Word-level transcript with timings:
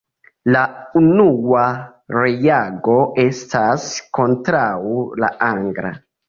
La 0.53 0.61
unua 1.01 1.65
reago 2.15 2.95
estas 3.25 3.87
kontraŭ 4.21 4.65
la 5.27 5.31
angla. 5.51 5.95